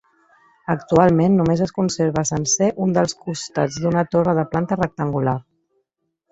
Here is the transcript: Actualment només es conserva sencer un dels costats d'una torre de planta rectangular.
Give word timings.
Actualment 0.73 1.35
només 1.41 1.61
es 1.65 1.73
conserva 1.75 2.23
sencer 2.31 2.71
un 2.87 2.97
dels 2.97 3.15
costats 3.27 3.79
d'una 3.85 4.07
torre 4.17 4.37
de 4.41 4.49
planta 4.55 4.81
rectangular. 4.83 5.39